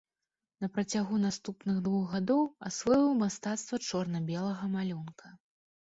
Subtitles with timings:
[0.63, 5.27] На працягу наступных двух гадоў асвойваў мастацтва чорна-белага малюнка.